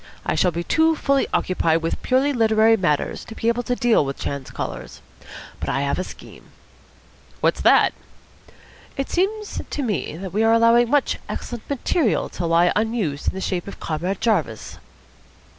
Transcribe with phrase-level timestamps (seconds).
[0.25, 4.03] I shall be too fully occupied with purely literary matters to be able to deal
[4.03, 4.99] with chance callers.
[5.59, 6.45] But I have a scheme."
[7.39, 7.93] "What's that?"
[8.97, 13.35] "It seems to me that we are allowing much excellent material to lie unused in
[13.35, 14.79] the shape of Comrade Jarvis."